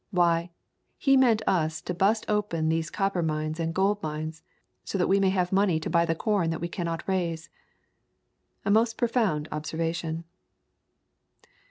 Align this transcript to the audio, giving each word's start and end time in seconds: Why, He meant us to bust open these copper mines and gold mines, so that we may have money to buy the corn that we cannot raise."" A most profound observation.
Why, 0.09 0.49
He 0.97 1.15
meant 1.15 1.43
us 1.45 1.79
to 1.83 1.93
bust 1.93 2.25
open 2.27 2.69
these 2.69 2.89
copper 2.89 3.21
mines 3.21 3.59
and 3.59 3.71
gold 3.71 4.01
mines, 4.01 4.41
so 4.83 4.97
that 4.97 5.05
we 5.05 5.19
may 5.19 5.29
have 5.29 5.51
money 5.51 5.79
to 5.79 5.91
buy 5.91 6.05
the 6.07 6.15
corn 6.15 6.49
that 6.49 6.59
we 6.59 6.69
cannot 6.69 7.07
raise."" 7.07 7.51
A 8.65 8.71
most 8.71 8.97
profound 8.97 9.47
observation. 9.51 10.23